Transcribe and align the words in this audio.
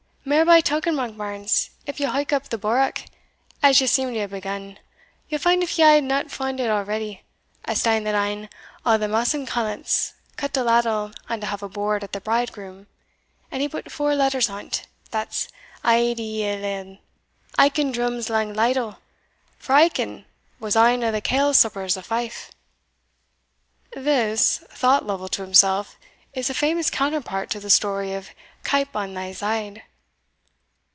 Mair 0.23 0.45
by 0.45 0.61
token, 0.61 0.93
Monkbarns, 0.95 1.71
if 1.87 1.99
ye 1.99 2.05
howk 2.05 2.31
up 2.31 2.47
the 2.49 2.57
bourock, 2.57 3.05
as 3.63 3.81
ye 3.81 3.87
seem 3.87 4.13
to 4.13 4.19
have 4.19 4.29
began, 4.29 4.77
yell 5.29 5.39
find, 5.39 5.63
if 5.63 5.79
ye 5.79 5.83
hae 5.83 5.99
not 5.99 6.29
fund 6.29 6.59
it 6.59 6.69
already, 6.69 7.23
a 7.65 7.75
stane 7.75 8.03
that 8.03 8.13
ane 8.13 8.47
o' 8.85 8.99
the 8.99 9.07
mason 9.07 9.47
callants 9.47 10.13
cut 10.37 10.55
a 10.55 10.61
ladle 10.63 11.11
on 11.27 11.41
to 11.41 11.47
have 11.47 11.63
a 11.63 11.67
bourd 11.67 12.03
at 12.03 12.11
the 12.13 12.21
bridegroom, 12.21 12.85
and 13.49 13.63
he 13.63 13.67
put 13.67 13.91
four 13.91 14.13
letters 14.13 14.47
on't, 14.47 14.85
that's 15.09 15.47
A. 15.83 16.13
D. 16.13 16.45
L. 16.47 16.63
L. 16.63 16.97
Aiken 17.59 17.91
Drum's 17.91 18.29
Lang 18.29 18.53
Ladle 18.53 18.99
for 19.57 19.75
Aiken 19.75 20.25
was 20.59 20.75
ane 20.75 21.03
o' 21.03 21.11
the 21.11 21.19
kale 21.19 21.55
suppers 21.55 21.97
o' 21.97 22.01
Fife." 22.03 22.51
"This," 23.95 24.59
thought 24.69 25.03
Lovel 25.03 25.29
to 25.29 25.41
himself, 25.41 25.97
"is 26.35 26.47
a 26.47 26.53
famous 26.53 26.91
counterpart 26.91 27.49
to 27.49 27.59
the 27.59 27.71
story 27.71 28.13
of 28.13 28.29
Keip 28.63 28.95
on 28.95 29.15
this 29.15 29.39
syde." 29.41 29.81